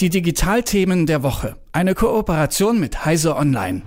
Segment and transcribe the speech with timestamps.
[0.00, 1.56] Die Digitalthemen der Woche.
[1.72, 3.82] Eine Kooperation mit Heise Online.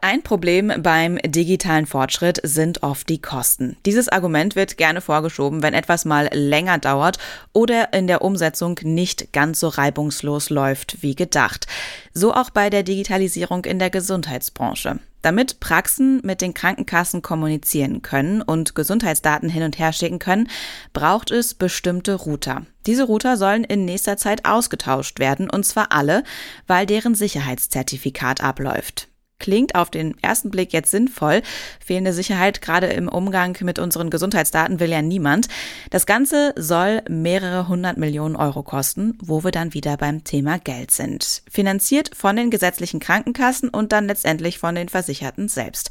[0.00, 3.76] Ein Problem beim digitalen Fortschritt sind oft die Kosten.
[3.86, 7.18] Dieses Argument wird gerne vorgeschoben, wenn etwas mal länger dauert
[7.52, 11.68] oder in der Umsetzung nicht ganz so reibungslos läuft wie gedacht.
[12.12, 14.98] So auch bei der Digitalisierung in der Gesundheitsbranche.
[15.24, 20.50] Damit Praxen mit den Krankenkassen kommunizieren können und Gesundheitsdaten hin und her schicken können,
[20.92, 22.66] braucht es bestimmte Router.
[22.84, 26.24] Diese Router sollen in nächster Zeit ausgetauscht werden, und zwar alle,
[26.66, 29.08] weil deren Sicherheitszertifikat abläuft.
[29.44, 31.42] Klingt auf den ersten Blick jetzt sinnvoll.
[31.78, 35.48] Fehlende Sicherheit gerade im Umgang mit unseren Gesundheitsdaten will ja niemand.
[35.90, 40.92] Das Ganze soll mehrere hundert Millionen Euro kosten, wo wir dann wieder beim Thema Geld
[40.92, 41.42] sind.
[41.50, 45.90] Finanziert von den gesetzlichen Krankenkassen und dann letztendlich von den Versicherten selbst.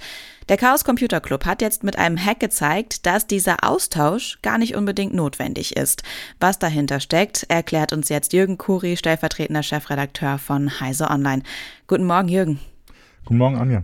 [0.50, 4.76] Der Chaos Computer Club hat jetzt mit einem Hack gezeigt, dass dieser Austausch gar nicht
[4.76, 6.02] unbedingt notwendig ist.
[6.40, 11.44] Was dahinter steckt, erklärt uns jetzt Jürgen Kuri, stellvertretender Chefredakteur von Heise Online.
[11.86, 12.60] Guten Morgen, Jürgen.
[13.26, 13.84] Guten Morgen, Anja.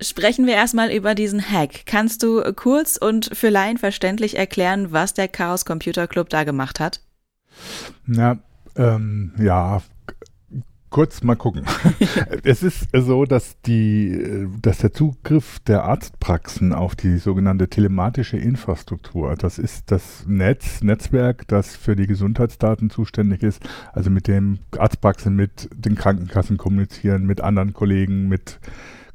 [0.00, 1.86] Sprechen wir erstmal über diesen Hack.
[1.86, 6.80] Kannst du kurz und für Laien verständlich erklären, was der Chaos Computer Club da gemacht
[6.80, 7.00] hat?
[8.06, 8.38] Na,
[8.76, 9.82] ähm, ja,
[10.94, 11.64] kurz mal gucken.
[12.44, 19.34] es ist so, dass die, dass der Zugriff der Arztpraxen auf die sogenannte telematische Infrastruktur,
[19.34, 23.60] das ist das Netz, Netzwerk, das für die Gesundheitsdaten zuständig ist,
[23.92, 28.60] also mit dem Arztpraxen mit den Krankenkassen kommunizieren, mit anderen Kollegen, mit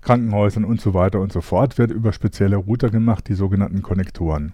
[0.02, 4.54] Krankenhäusern und so weiter und so fort, wird über spezielle Router gemacht, die sogenannten Konnektoren.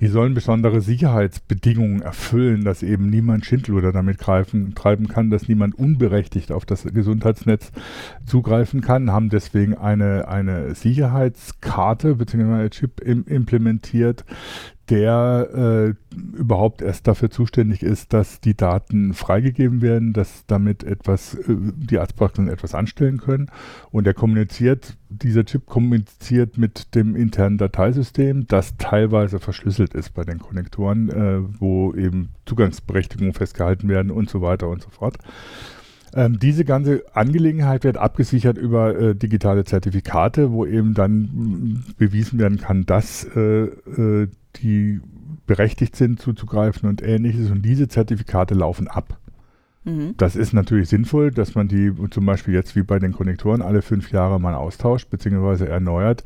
[0.00, 5.74] Die sollen besondere Sicherheitsbedingungen erfüllen, dass eben niemand Schindluder damit greifen, treiben kann, dass niemand
[5.74, 7.72] unberechtigt auf das Gesundheitsnetz
[8.26, 12.68] zugreifen kann, haben deswegen eine, eine Sicherheitskarte bzw.
[12.70, 14.24] Chip im, implementiert,
[14.88, 21.34] der äh, überhaupt erst dafür zuständig ist, dass die Daten freigegeben werden, dass damit etwas,
[21.34, 23.50] äh, die Arztpraxen etwas anstellen können.
[23.90, 30.24] Und er kommuniziert, dieser Chip kommuniziert mit dem internen Dateisystem, das teilweise verschlüsselt ist bei
[30.24, 35.18] den Konnektoren, äh, wo eben Zugangsberechtigungen festgehalten werden und so weiter und so fort.
[36.14, 42.58] Ähm, diese ganze Angelegenheit wird abgesichert über äh, digitale Zertifikate, wo eben dann bewiesen werden
[42.58, 44.28] kann, dass äh, äh,
[44.62, 45.00] die
[45.46, 47.50] berechtigt sind zuzugreifen und ähnliches.
[47.50, 49.18] Und diese Zertifikate laufen ab.
[49.86, 50.14] Mhm.
[50.16, 53.82] Das ist natürlich sinnvoll, dass man die zum Beispiel jetzt wie bei den Konnektoren alle
[53.82, 55.66] fünf Jahre mal austauscht bzw.
[55.66, 56.24] erneuert,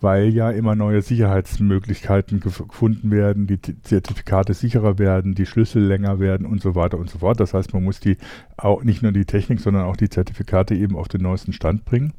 [0.00, 6.46] weil ja immer neue Sicherheitsmöglichkeiten gefunden werden, die Zertifikate sicherer werden, die Schlüssel länger werden
[6.46, 7.40] und so weiter und so fort.
[7.40, 8.18] Das heißt, man muss die
[8.58, 12.12] auch nicht nur die Technik, sondern auch die Zertifikate eben auf den neuesten Stand bringen.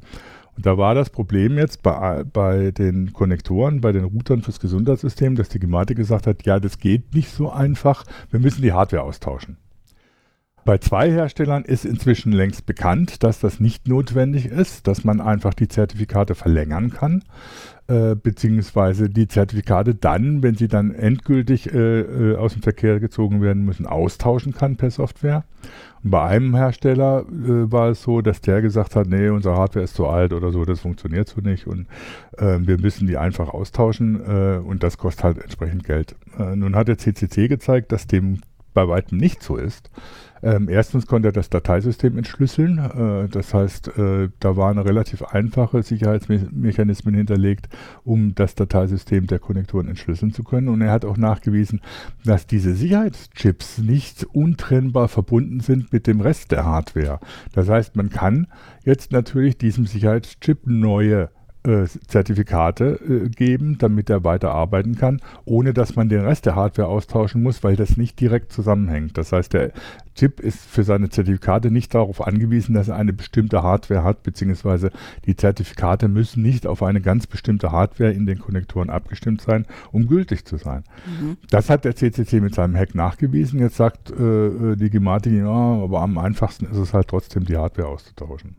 [0.62, 5.48] Da war das Problem jetzt bei, bei den Konnektoren, bei den Routern fürs Gesundheitssystem, dass
[5.48, 9.56] die Gematik gesagt hat, ja, das geht nicht so einfach, wir müssen die Hardware austauschen.
[10.64, 15.54] Bei zwei Herstellern ist inzwischen längst bekannt, dass das nicht notwendig ist, dass man einfach
[15.54, 17.24] die Zertifikate verlängern kann,
[17.88, 23.40] äh, beziehungsweise die Zertifikate dann, wenn sie dann endgültig äh, äh, aus dem Verkehr gezogen
[23.40, 25.44] werden müssen, austauschen kann per Software.
[26.04, 29.84] Und bei einem Hersteller äh, war es so, dass der gesagt hat, nee, unsere Hardware
[29.84, 31.86] ist zu alt oder so, das funktioniert so nicht und
[32.36, 36.16] äh, wir müssen die einfach austauschen äh, und das kostet halt entsprechend Geld.
[36.54, 38.40] nun hat der CCC gezeigt, dass dem
[38.72, 39.90] bei weitem nicht so ist.
[40.42, 42.78] Ähm, erstens konnte er das Dateisystem entschlüsseln.
[42.78, 47.68] Äh, das heißt, äh, da waren relativ einfache Sicherheitsmechanismen hinterlegt,
[48.04, 50.68] um das Dateisystem der Konnektoren entschlüsseln zu können.
[50.68, 51.80] Und er hat auch nachgewiesen,
[52.24, 57.20] dass diese Sicherheitschips nicht untrennbar verbunden sind mit dem Rest der Hardware.
[57.52, 58.46] Das heißt, man kann
[58.84, 61.28] jetzt natürlich diesem Sicherheitschip neue
[61.62, 66.56] äh, Zertifikate äh, geben, damit er weiter arbeiten kann, ohne dass man den Rest der
[66.56, 69.18] Hardware austauschen muss, weil das nicht direkt zusammenhängt.
[69.18, 69.72] Das heißt, der
[70.14, 74.90] Chip ist für seine Zertifikate nicht darauf angewiesen, dass er eine bestimmte Hardware hat, beziehungsweise
[75.26, 80.06] die Zertifikate müssen nicht auf eine ganz bestimmte Hardware in den Konnektoren abgestimmt sein, um
[80.06, 80.84] gültig zu sein.
[81.06, 81.36] Mhm.
[81.50, 83.60] Das hat der CCC mit seinem Hack nachgewiesen.
[83.60, 87.56] Jetzt sagt äh, äh die Gematik, ja, aber am einfachsten ist es halt trotzdem, die
[87.56, 88.56] Hardware auszutauschen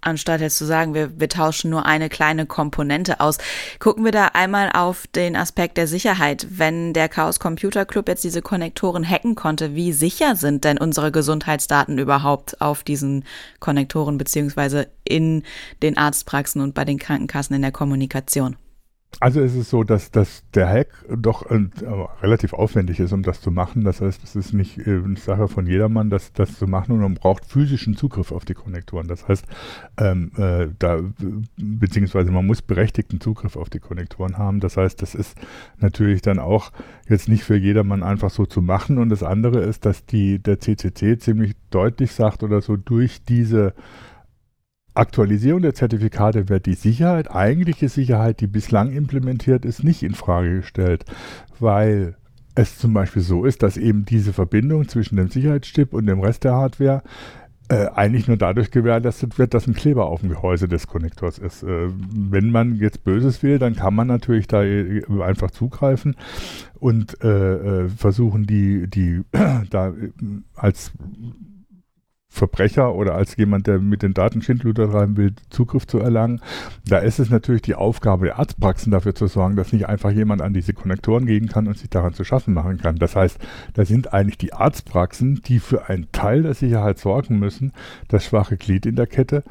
[0.00, 3.38] anstatt jetzt zu sagen, wir, wir tauschen nur eine kleine Komponente aus.
[3.78, 6.46] Gucken wir da einmal auf den Aspekt der Sicherheit.
[6.50, 11.12] Wenn der Chaos Computer Club jetzt diese Konnektoren hacken konnte, wie sicher sind denn unsere
[11.12, 13.24] Gesundheitsdaten überhaupt auf diesen
[13.60, 15.42] Konnektoren beziehungsweise in
[15.82, 18.56] den Arztpraxen und bei den Krankenkassen in der Kommunikation?
[19.18, 21.68] Also es ist so, dass, dass der Hack doch äh,
[22.20, 23.82] relativ aufwendig ist, um das zu machen.
[23.82, 27.00] Das heißt, es ist nicht äh, eine Sache von jedermann, das, das zu machen und
[27.00, 29.08] man braucht physischen Zugriff auf die Konnektoren.
[29.08, 29.46] Das heißt,
[29.96, 31.00] ähm, äh, da,
[31.56, 34.60] beziehungsweise man muss berechtigten Zugriff auf die Konnektoren haben.
[34.60, 35.38] Das heißt, das ist
[35.78, 36.70] natürlich dann auch
[37.08, 38.98] jetzt nicht für jedermann einfach so zu machen.
[38.98, 43.72] Und das andere ist, dass die, der CCC ziemlich deutlich sagt oder so durch diese
[44.96, 50.56] Aktualisierung der Zertifikate wird die Sicherheit, eigentliche Sicherheit, die bislang implementiert ist, nicht in Frage
[50.56, 51.04] gestellt,
[51.60, 52.16] weil
[52.54, 56.44] es zum Beispiel so ist, dass eben diese Verbindung zwischen dem Sicherheitschip und dem Rest
[56.44, 57.02] der Hardware
[57.68, 61.64] äh, eigentlich nur dadurch gewährleistet wird, dass ein Kleber auf dem Gehäuse des Konnektors ist.
[61.64, 66.16] Äh, wenn man jetzt Böses will, dann kann man natürlich da äh, einfach zugreifen
[66.78, 69.22] und äh, äh versuchen, die, die
[69.70, 70.12] da äh,
[70.54, 70.92] als
[72.28, 76.40] Verbrecher oder als jemand, der mit den Daten Schindluder treiben will, Zugriff zu erlangen.
[76.86, 80.42] Da ist es natürlich die Aufgabe der Arztpraxen dafür zu sorgen, dass nicht einfach jemand
[80.42, 82.96] an diese Konnektoren gehen kann und sich daran zu schaffen machen kann.
[82.96, 83.38] Das heißt,
[83.74, 87.72] da sind eigentlich die Arztpraxen, die für einen Teil der Sicherheit sorgen müssen,
[88.08, 89.42] das schwache Glied in der Kette,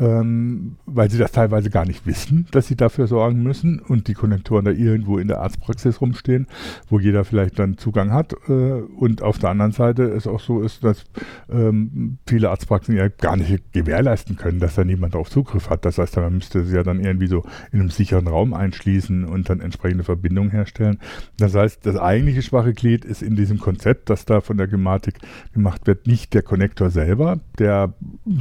[0.00, 4.14] ähm, weil sie das teilweise gar nicht wissen, dass sie dafür sorgen müssen und die
[4.14, 6.46] Konnektoren da irgendwo in der Arztpraxis rumstehen,
[6.88, 8.34] wo jeder vielleicht dann Zugang hat.
[8.48, 11.04] Äh, und auf der anderen Seite es auch so ist, dass
[11.50, 15.84] ähm, viele Arztpraxen ja gar nicht gewährleisten können, dass da niemand darauf Zugriff hat.
[15.84, 19.48] Das heißt, man müsste sie ja dann irgendwie so in einem sicheren Raum einschließen und
[19.48, 20.98] dann entsprechende Verbindungen herstellen.
[21.38, 25.14] Das heißt, das eigentliche schwache Glied ist in diesem Konzept, das da von der Gematik
[25.52, 27.94] gemacht wird, nicht der Konnektor selber, der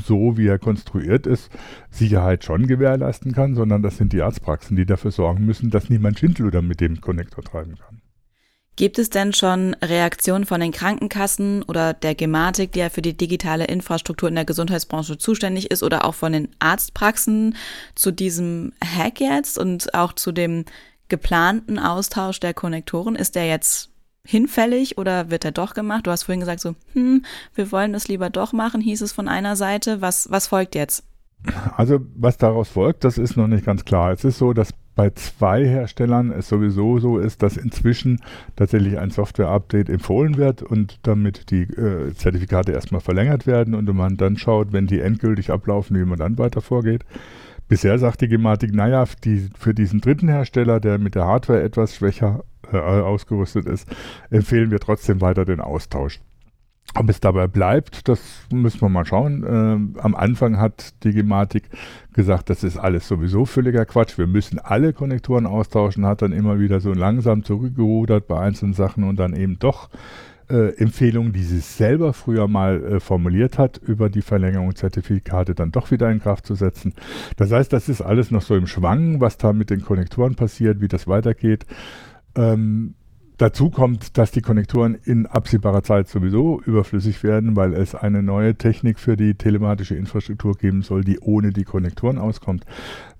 [0.05, 1.46] so wie er konstruiert ist,
[1.89, 6.19] Sicherheit schon gewährleisten kann, sondern das sind die Arztpraxen, die dafür sorgen müssen, dass niemand
[6.19, 8.01] Schindluder mit dem Konnektor treiben kann.
[8.77, 13.17] Gibt es denn schon Reaktionen von den Krankenkassen oder der Gematik, die ja für die
[13.17, 17.55] digitale Infrastruktur in der Gesundheitsbranche zuständig ist, oder auch von den Arztpraxen
[17.95, 20.65] zu diesem Hack jetzt und auch zu dem
[21.09, 23.15] geplanten Austausch der Konnektoren?
[23.15, 23.89] Ist der jetzt
[24.23, 26.05] hinfällig oder wird er doch gemacht?
[26.05, 29.27] Du hast vorhin gesagt so, hm, wir wollen es lieber doch machen, hieß es von
[29.27, 30.01] einer Seite.
[30.01, 31.03] Was, was folgt jetzt?
[31.75, 34.11] Also was daraus folgt, das ist noch nicht ganz klar.
[34.11, 38.19] Es ist so, dass bei zwei Herstellern es sowieso so ist, dass inzwischen
[38.55, 44.17] tatsächlich ein Software-Update empfohlen wird und damit die äh, Zertifikate erstmal verlängert werden und man
[44.17, 47.05] dann schaut, wenn die endgültig ablaufen, wie man dann weiter vorgeht.
[47.67, 51.95] Bisher sagt die Gematik, naja, die, für diesen dritten Hersteller, der mit der Hardware etwas
[51.95, 53.87] schwächer äh, ausgerüstet ist,
[54.31, 56.19] empfehlen wir trotzdem weiter den Austausch.
[56.95, 58.19] Ob es dabei bleibt, das
[58.51, 59.45] müssen wir mal schauen.
[59.47, 61.69] Ähm, am Anfang hat die Gematik
[62.13, 64.17] gesagt, das ist alles sowieso völliger Quatsch.
[64.17, 69.03] Wir müssen alle Konnektoren austauschen, hat dann immer wieder so langsam zurückgerudert bei einzelnen Sachen
[69.03, 69.89] und dann eben doch
[70.49, 75.71] äh, Empfehlungen, die sie selber früher mal äh, formuliert hat, über die Verlängerung Zertifikate dann
[75.71, 76.93] doch wieder in Kraft zu setzen.
[77.35, 80.81] Das heißt, das ist alles noch so im Schwang, was da mit den Konnektoren passiert,
[80.81, 81.65] wie das weitergeht.
[82.35, 82.95] Ähm,
[83.37, 88.55] Dazu kommt, dass die Konnektoren in absehbarer Zeit sowieso überflüssig werden, weil es eine neue
[88.55, 92.65] Technik für die telematische Infrastruktur geben soll, die ohne die Konnektoren auskommt.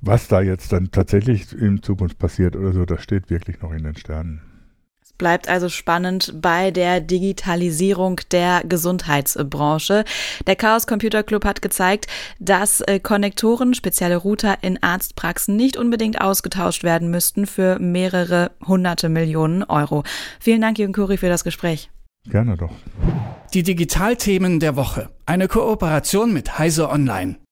[0.02, 3.84] Was da jetzt dann tatsächlich in Zukunft passiert oder so, das steht wirklich noch in
[3.84, 4.47] den Sternen.
[5.18, 10.04] Bleibt also spannend bei der Digitalisierung der Gesundheitsbranche.
[10.46, 12.08] Der Chaos Computer Club hat gezeigt,
[12.40, 19.10] dass äh, Konnektoren, spezielle Router in Arztpraxen nicht unbedingt ausgetauscht werden müssten für mehrere hunderte
[19.10, 20.04] Millionen Euro.
[20.40, 21.90] Vielen Dank, Jürgen Kuri, für das Gespräch.
[22.30, 22.72] Gerne doch.
[23.54, 25.10] Die Digitalthemen der Woche.
[25.26, 27.38] Eine Kooperation mit Heise Online.